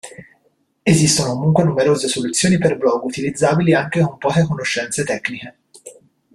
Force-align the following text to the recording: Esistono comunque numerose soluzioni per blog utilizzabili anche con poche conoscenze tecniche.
Esistono 0.81 1.29
comunque 1.35 1.63
numerose 1.63 2.07
soluzioni 2.07 2.57
per 2.57 2.75
blog 2.75 3.03
utilizzabili 3.03 3.75
anche 3.75 4.01
con 4.01 4.17
poche 4.17 4.43
conoscenze 4.45 5.03
tecniche. 5.03 5.57